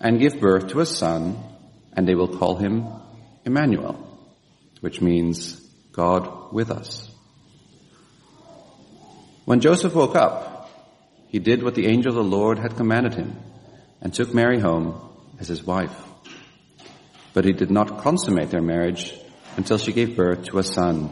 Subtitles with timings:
[0.00, 1.38] and give birth to a son,
[1.92, 2.86] and they will call him
[3.44, 3.94] Emmanuel,
[4.80, 5.60] which means
[5.92, 7.10] God with us.
[9.44, 10.70] When Joseph woke up,
[11.28, 13.36] he did what the angel of the Lord had commanded him
[14.00, 15.00] and took Mary home
[15.40, 15.96] as his wife.
[17.34, 19.14] But he did not consummate their marriage
[19.56, 21.10] until she gave birth to a son,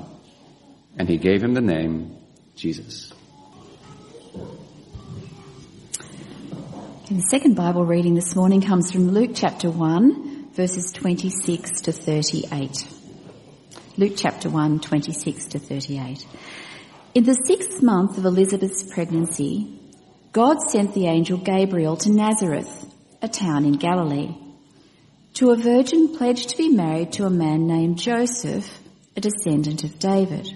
[0.99, 2.17] and he gave him the name
[2.55, 3.13] Jesus.
[7.09, 11.93] And the second Bible reading this morning comes from Luke chapter 1, verses 26 to
[11.93, 12.85] 38.
[13.97, 16.27] Luke chapter 1, 26 to 38.
[17.15, 19.79] In the sixth month of Elizabeth's pregnancy,
[20.33, 24.35] God sent the angel Gabriel to Nazareth, a town in Galilee,
[25.35, 28.81] to a virgin pledged to be married to a man named Joseph,
[29.17, 30.53] a descendant of David.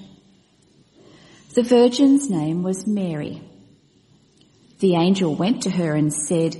[1.54, 3.40] The virgin's name was Mary.
[4.80, 6.56] The angel went to her and said,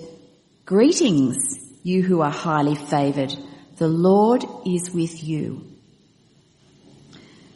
[0.66, 1.38] Greetings,
[1.82, 3.34] you who are highly favored.
[3.78, 5.64] The Lord is with you.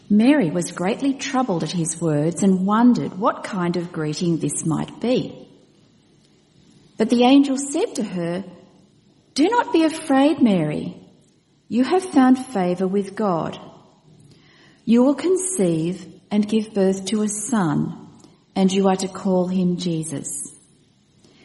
[0.08, 5.00] Mary was greatly troubled at his words and wondered what kind of greeting this might
[5.03, 5.47] be.
[6.97, 8.42] But the angel said to her,
[9.34, 10.97] Do not be afraid, Mary.
[11.69, 13.60] You have found favour with God.
[14.86, 18.08] You will conceive and give birth to a son,
[18.56, 20.53] and you are to call him Jesus.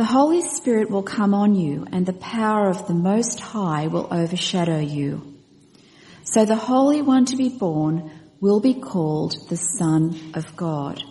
[0.00, 4.08] the Holy Spirit will come on you and the power of the Most High will
[4.10, 5.36] overshadow you.
[6.24, 11.02] So the Holy One to be born will be called the Son of God.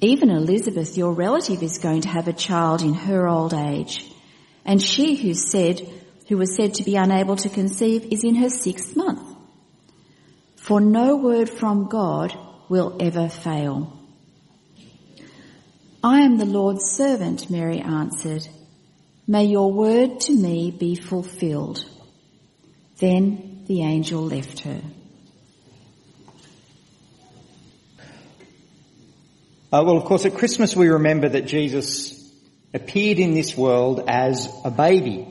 [0.00, 4.08] Even Elizabeth, your relative, is going to have a child in her old age.
[4.64, 5.80] And she who said,
[6.28, 9.36] who was said to be unable to conceive is in her sixth month.
[10.58, 12.38] For no word from God
[12.68, 13.98] will ever fail.
[16.04, 18.48] I am the Lord's servant, Mary answered.
[19.28, 21.84] May your word to me be fulfilled.
[22.98, 24.82] Then the angel left her.
[29.72, 32.18] Uh, well, of course, at Christmas we remember that Jesus
[32.74, 35.28] appeared in this world as a baby.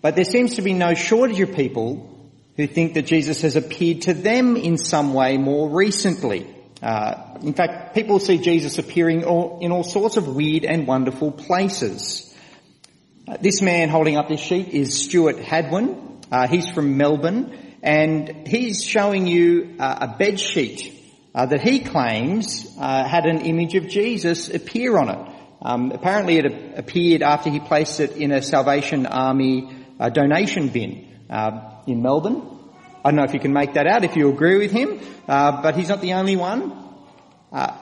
[0.00, 4.02] But there seems to be no shortage of people who think that Jesus has appeared
[4.02, 6.55] to them in some way more recently.
[6.82, 11.32] Uh, in fact, people see Jesus appearing all, in all sorts of weird and wonderful
[11.32, 12.34] places.
[13.26, 16.20] Uh, this man holding up this sheet is Stuart Hadwin.
[16.30, 20.92] Uh, he's from Melbourne, and he's showing you uh, a bed sheet
[21.34, 25.32] uh, that he claims had an image of Jesus appear on it.
[25.62, 29.70] Um, apparently, it appeared after he placed it in a Salvation Army
[30.12, 31.08] donation bin
[31.86, 32.55] in Melbourne.
[33.06, 34.98] I don't know if you can make that out, if you agree with him,
[35.28, 36.76] uh, but he's not the only one.
[37.52, 37.72] Uh,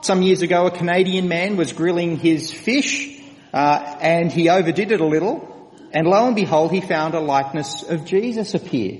[0.00, 3.20] some years ago, a Canadian man was grilling his fish,
[3.54, 7.84] uh, and he overdid it a little, and lo and behold, he found a likeness
[7.84, 8.98] of Jesus appear.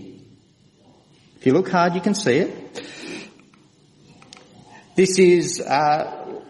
[1.38, 2.87] If you look hard, you can see it.
[4.94, 6.41] This is uh,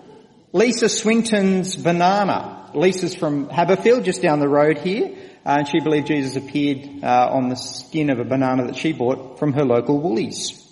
[0.53, 2.73] Lisa Swinton's banana.
[2.75, 5.17] Lisa's from Haberfield, just down the road here.
[5.49, 8.93] Uh, and she believed Jesus appeared uh, on the skin of a banana that she
[8.93, 10.62] bought from her local Woolies.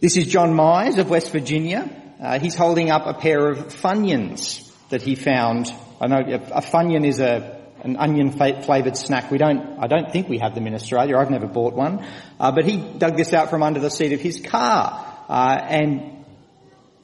[0.00, 1.88] This is John Myers of West Virginia.
[2.20, 5.72] Uh, he's holding up a pair of Funyuns that he found.
[6.00, 9.30] I know a Funyun is a an onion flavoured snack.
[9.30, 11.16] We don't, I don't think we have them in Australia.
[11.16, 12.04] I've never bought one.
[12.40, 15.24] Uh, but he dug this out from under the seat of his car.
[15.28, 16.24] Uh, and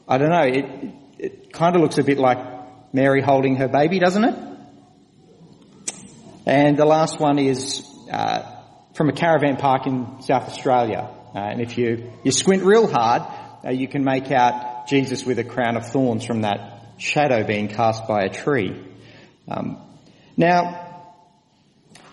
[0.08, 2.38] I don't know, it, it kind of looks a bit like
[2.92, 4.43] Mary holding her baby, doesn't it?
[6.46, 8.42] And the last one is uh,
[8.94, 11.08] from a caravan park in South Australia.
[11.34, 13.22] Uh, and if you, you squint real hard,
[13.64, 17.68] uh, you can make out Jesus with a crown of thorns from that shadow being
[17.68, 18.78] cast by a tree.
[19.48, 19.78] Um,
[20.36, 21.14] now,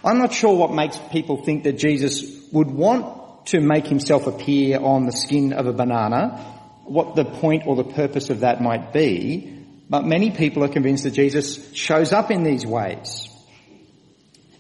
[0.04, 4.80] I'm not sure what makes people think that Jesus would want to make himself appear
[4.80, 6.38] on the skin of a banana,
[6.86, 11.04] what the point or the purpose of that might be, but many people are convinced
[11.04, 13.28] that Jesus shows up in these ways.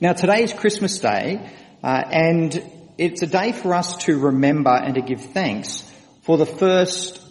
[0.01, 1.47] Now today is Christmas Day,
[1.83, 2.59] uh, and
[2.97, 5.83] it's a day for us to remember and to give thanks
[6.23, 7.21] for the first,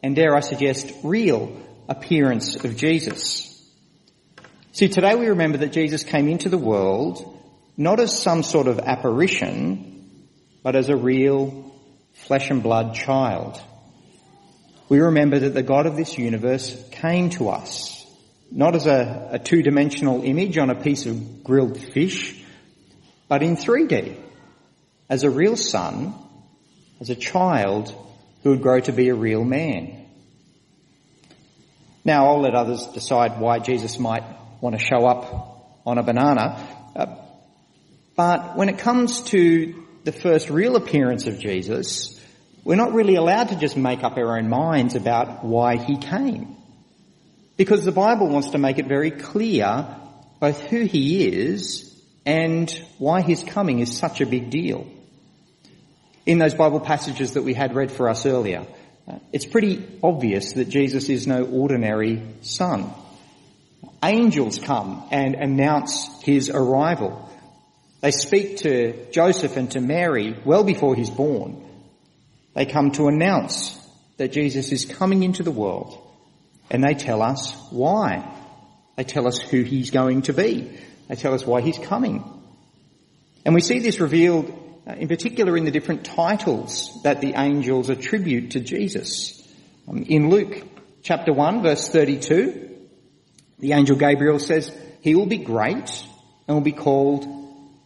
[0.00, 3.60] and dare I suggest, real appearance of Jesus.
[4.70, 7.36] See, today we remember that Jesus came into the world
[7.76, 10.28] not as some sort of apparition,
[10.62, 11.74] but as a real
[12.12, 13.60] flesh and blood child.
[14.88, 18.03] We remember that the God of this universe came to us,
[18.54, 22.40] not as a, a two-dimensional image on a piece of grilled fish,
[23.26, 24.16] but in 3D,
[25.10, 26.14] as a real son,
[27.00, 27.92] as a child
[28.44, 30.06] who would grow to be a real man.
[32.04, 34.22] Now I'll let others decide why Jesus might
[34.60, 36.64] want to show up on a banana.
[36.94, 37.06] Uh,
[38.14, 42.20] but when it comes to the first real appearance of Jesus,
[42.62, 46.56] we're not really allowed to just make up our own minds about why he came.
[47.56, 49.86] Because the Bible wants to make it very clear
[50.40, 51.90] both who he is
[52.26, 54.86] and why his coming is such a big deal.
[56.26, 58.66] In those Bible passages that we had read for us earlier,
[59.06, 62.92] uh, it's pretty obvious that Jesus is no ordinary son
[64.04, 67.28] angels come and announce his arrival.
[68.00, 71.62] They speak to Joseph and to Mary well before he's born.
[72.54, 73.80] They come to announce
[74.18, 75.98] that Jesus is coming into the world
[76.70, 78.30] and they tell us why.
[78.96, 80.78] They tell us who he's going to be.
[81.08, 82.24] They tell us why he's coming.
[83.44, 84.52] And we see this revealed
[84.86, 89.42] uh, in particular in the different titles that the angels attribute to Jesus.
[89.88, 90.62] Um, in Luke
[91.02, 92.70] chapter 1 verse 32,
[93.58, 94.70] the angel Gabriel says,
[95.00, 96.06] he will be great
[96.46, 97.26] and will be called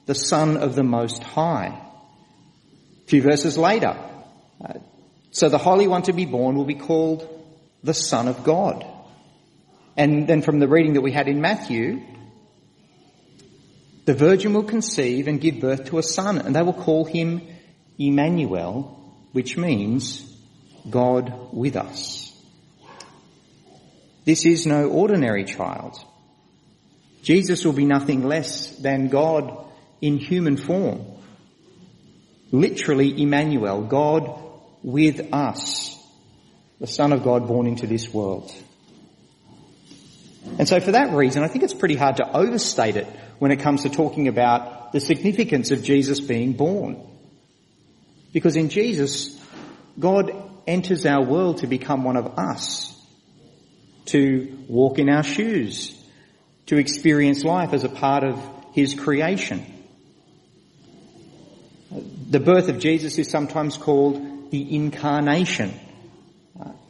[0.06, 1.66] the Son of the Most High.
[3.04, 3.96] A few verses later,
[4.64, 4.74] uh,
[5.30, 7.37] so the Holy One to be born will be called
[7.82, 8.86] the Son of God.
[9.96, 12.02] And then from the reading that we had in Matthew,
[14.04, 17.42] the Virgin will conceive and give birth to a son, and they will call him
[17.98, 20.24] Emmanuel, which means
[20.88, 22.32] God with us.
[24.24, 25.98] This is no ordinary child.
[27.22, 29.66] Jesus will be nothing less than God
[30.00, 31.04] in human form.
[32.50, 34.42] Literally Emmanuel, God
[34.82, 35.97] with us,
[36.80, 38.52] the Son of God born into this world.
[40.58, 43.06] And so for that reason, I think it's pretty hard to overstate it
[43.38, 47.04] when it comes to talking about the significance of Jesus being born.
[48.32, 49.38] Because in Jesus,
[49.98, 50.32] God
[50.66, 52.94] enters our world to become one of us
[54.08, 55.94] to walk in our shoes,
[56.66, 58.42] to experience life as a part of
[58.72, 59.64] His creation.
[62.30, 65.78] The birth of Jesus is sometimes called the incarnation.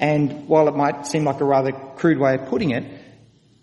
[0.00, 2.84] And while it might seem like a rather crude way of putting it,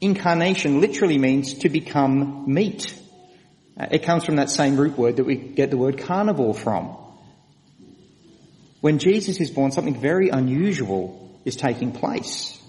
[0.01, 2.93] incarnation literally means to become meat.
[3.77, 6.97] Uh, it comes from that same root word that we get the word carnivore from.
[8.81, 12.61] When Jesus is born, something very unusual is taking place.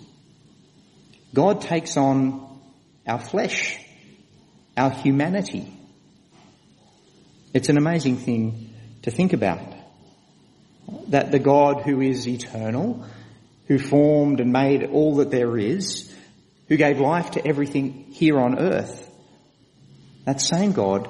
[1.35, 2.61] God takes on
[3.06, 3.78] our flesh,
[4.76, 5.73] our humanity.
[7.52, 9.61] It's an amazing thing to think about.
[11.08, 13.04] That the God who is eternal,
[13.66, 16.12] who formed and made all that there is,
[16.68, 19.11] who gave life to everything here on earth,
[20.25, 21.08] that same God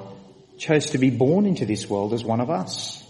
[0.57, 3.03] chose to be born into this world as one of us.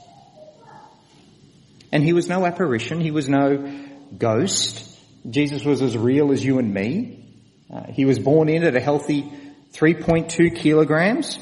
[1.92, 3.74] And he was no apparition, he was no
[4.18, 4.88] ghost,
[5.30, 7.26] Jesus was as real as you and me.
[7.72, 9.30] Uh, he was born in at a healthy
[9.74, 11.38] 3.2 kilograms.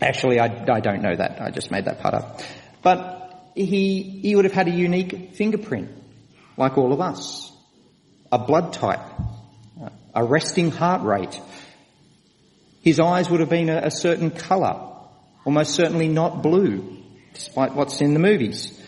[0.00, 1.40] Actually, I, I, don't know that.
[1.40, 2.42] I just made that part up.
[2.82, 5.90] But he, he would have had a unique fingerprint,
[6.56, 7.52] like all of us.
[8.30, 9.00] A blood type.
[10.14, 11.40] A resting heart rate.
[12.82, 14.90] His eyes would have been a, certain colour.
[15.44, 16.98] Almost certainly not blue,
[17.32, 18.80] despite what's in the movies.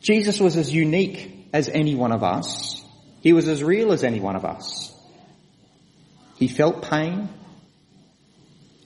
[0.00, 2.82] Jesus was as unique as any one of us.
[3.22, 4.92] He was as real as any one of us.
[6.36, 7.28] He felt pain.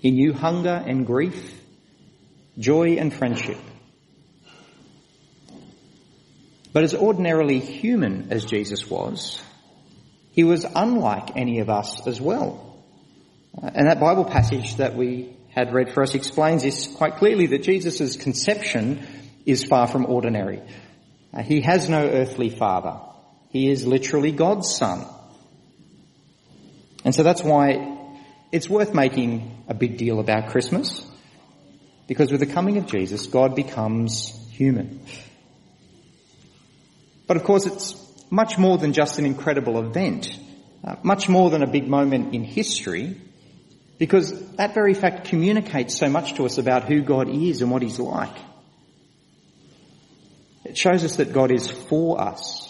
[0.00, 1.60] He knew hunger and grief,
[2.58, 3.58] joy and friendship.
[6.72, 9.42] But as ordinarily human as Jesus was,
[10.32, 12.82] he was unlike any of us as well.
[13.60, 17.46] Uh, and that Bible passage that we had read for us explains this quite clearly
[17.46, 19.04] that Jesus' conception
[19.44, 20.62] is far from ordinary.
[21.34, 23.00] Uh, he has no earthly father.
[23.50, 25.04] He is literally God's son.
[27.04, 27.98] And so that's why
[28.52, 31.04] it's worth making a big deal about Christmas.
[32.06, 35.00] Because with the coming of Jesus, God becomes human.
[37.30, 37.94] But of course it's
[38.28, 40.36] much more than just an incredible event.
[40.82, 43.20] Uh, much more than a big moment in history.
[43.98, 47.82] Because that very fact communicates so much to us about who God is and what
[47.82, 48.36] He's like.
[50.64, 52.68] It shows us that God is for us.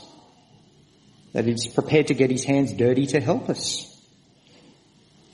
[1.32, 3.86] That He's prepared to get His hands dirty to help us.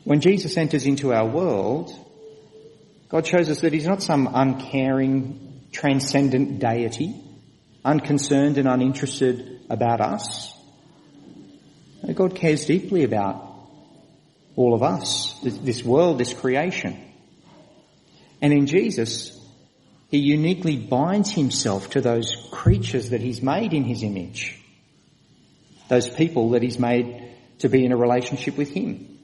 [0.04, 1.90] When Jesus enters into our world,
[3.08, 7.25] God shows us that He's not some uncaring, transcendent deity,
[7.86, 10.52] unconcerned and uninterested about us.
[12.14, 13.44] God cares deeply about
[14.56, 17.00] all of us, this world, this creation.
[18.42, 19.38] And in Jesus,
[20.10, 24.58] He uniquely binds Himself to those creatures that He's made in His image.
[25.88, 29.18] Those people that He's made to be in a relationship with Him.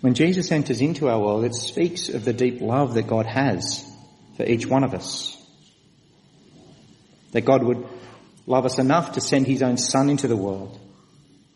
[0.00, 3.84] When Jesus enters into our world, it speaks of the deep love that God has
[4.36, 5.43] for each one of us.
[7.34, 7.86] That God would
[8.46, 10.80] love us enough to send his own son into the world.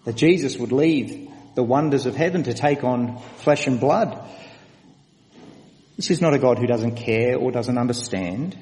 [0.04, 4.18] That Jesus would leave the wonders of heaven to take on flesh and blood.
[5.96, 8.56] This is not a God who doesn't care or doesn't understand.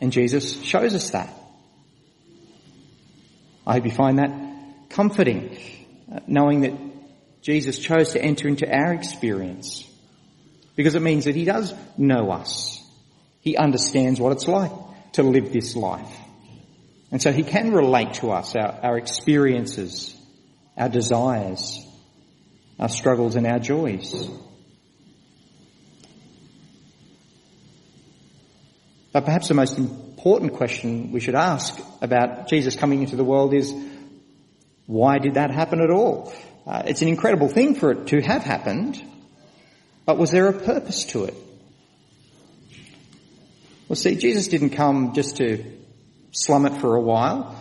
[0.00, 1.32] And Jesus shows us that.
[3.66, 4.30] I hope you find that
[4.90, 5.56] comforting,
[6.12, 6.74] uh, knowing that
[7.42, 9.88] Jesus chose to enter into our experience
[10.76, 12.82] because it means that he does know us.
[13.40, 14.72] He understands what it's like
[15.12, 16.16] to live this life.
[17.14, 20.16] And so he can relate to us, our, our experiences,
[20.76, 21.78] our desires,
[22.76, 24.28] our struggles and our joys.
[29.12, 33.54] But perhaps the most important question we should ask about Jesus coming into the world
[33.54, 33.72] is,
[34.86, 36.32] why did that happen at all?
[36.66, 39.00] Uh, it's an incredible thing for it to have happened,
[40.04, 41.34] but was there a purpose to it?
[43.88, 45.83] Well, see, Jesus didn't come just to
[46.34, 47.56] slum it for a while,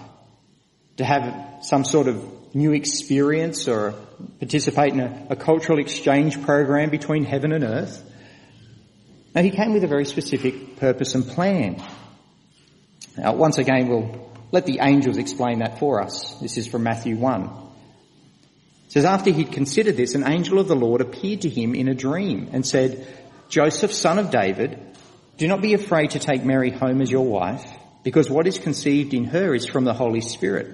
[0.97, 3.93] to have some sort of new experience or
[4.39, 8.03] participate in a, a cultural exchange program between heaven and earth.
[9.33, 11.81] Now he came with a very specific purpose and plan.
[13.17, 16.35] Now, once again, we'll let the angels explain that for us.
[16.39, 20.75] This is from Matthew 1 It says, after he'd considered this, an angel of the
[20.75, 23.07] Lord appeared to him in a dream and said,
[23.49, 24.79] Joseph, son of David,
[25.37, 27.65] do not be afraid to take Mary home as your wife,
[28.03, 30.67] because what is conceived in her is from the Holy Spirit.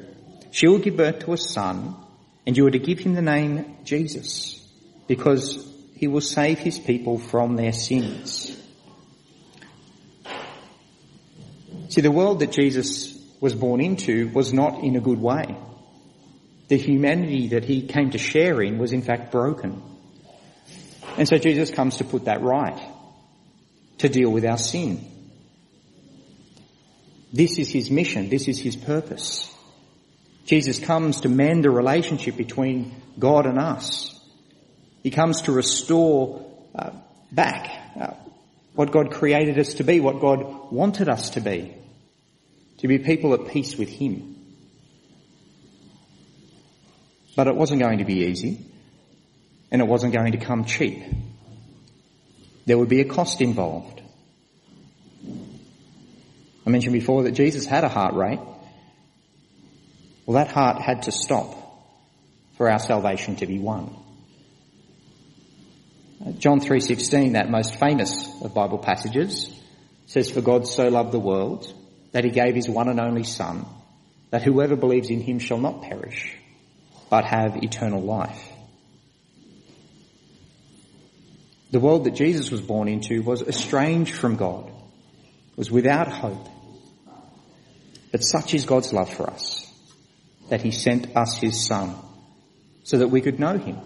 [0.52, 1.96] She will give birth to a son,
[2.46, 4.68] and you are to give him the name Jesus,
[5.08, 8.56] because he will save his people from their sins.
[11.90, 15.56] See, the world that Jesus was born into was not in a good way
[16.70, 19.82] the humanity that he came to share in was in fact broken.
[21.18, 22.80] And so Jesus comes to put that right,
[23.98, 25.04] to deal with our sin.
[27.32, 29.54] This is his mission, this is his purpose.
[30.46, 34.20] Jesus comes to mend the relationship between God and us.
[35.04, 36.44] He comes to restore
[36.74, 36.92] uh,
[37.32, 37.70] back
[38.00, 38.14] uh,
[38.74, 41.76] what God created us to be, what God wanted us to be,
[42.80, 44.38] to be people at peace with Him.
[47.36, 48.60] But it wasn't going to be easy,
[49.72, 51.04] and it wasn't going to come cheap.
[52.66, 53.99] There would be a cost involved.
[56.70, 58.40] I mentioned before that Jesus had a heart rate.
[60.28, 61.56] Well, that heart had to stop
[62.58, 63.90] for our salvation to be won.
[66.38, 69.50] John 3:16, that most famous of Bible passages,
[70.06, 71.74] says for God so loved the world
[72.12, 73.66] that he gave his one and only son
[74.30, 76.38] that whoever believes in him shall not perish
[77.10, 78.48] but have eternal life.
[81.72, 84.72] The world that Jesus was born into was estranged from God,
[85.56, 86.48] was without hope.
[88.12, 89.72] But such is God's love for us,
[90.50, 91.96] that he sent us his son,
[92.84, 93.78] so that we could know him,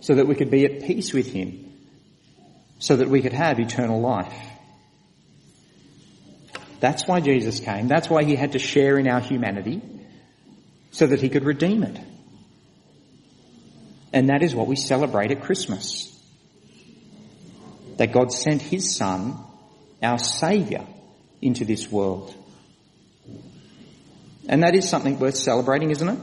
[0.00, 1.72] so that we could be at peace with him,
[2.78, 4.32] so that we could have eternal life.
[6.80, 7.88] That's why Jesus came.
[7.88, 9.82] That's why he had to share in our humanity,
[10.92, 11.98] so that he could redeem it.
[14.12, 16.14] And that is what we celebrate at Christmas.
[17.98, 19.36] that God sent his son,
[20.02, 20.86] our saviour,
[21.42, 22.34] into this world.
[24.48, 26.18] And that is something worth celebrating, isn't it?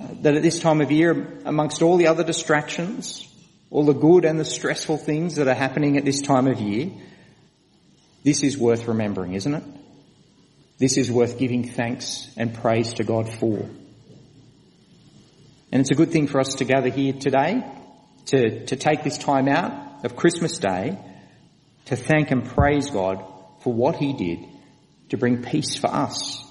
[0.00, 3.26] Uh, that at this time of year, amongst all the other distractions,
[3.70, 6.90] all the good and the stressful things that are happening at this time of year,
[8.22, 9.64] this is worth remembering, isn't it?
[10.78, 13.68] This is worth giving thanks and praise to God for.
[15.70, 17.64] And it's a good thing for us to gather here today,
[18.26, 20.98] to, to take this time out of Christmas Day,
[21.86, 23.24] to thank and praise God
[23.62, 24.46] for what He did
[25.08, 26.44] to bring peace for us.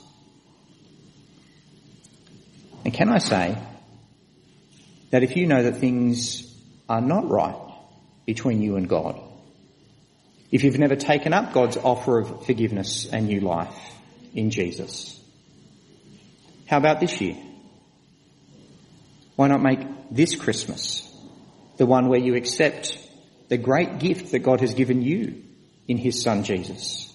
[2.88, 3.58] And can I say
[5.10, 6.50] that if you know that things
[6.88, 7.58] are not right
[8.26, 9.20] between you and God,
[10.54, 13.76] if you've never taken up God's offer of forgiveness and new life
[14.34, 15.22] in Jesus,
[16.66, 17.36] how about this year?
[19.36, 21.14] Why not make this Christmas
[21.76, 22.98] the one where you accept
[23.50, 25.44] the great gift that God has given you
[25.90, 27.14] in His Son Jesus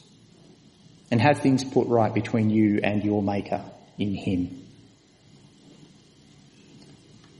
[1.11, 3.65] and have things put right between you and your Maker
[3.97, 4.62] in Him?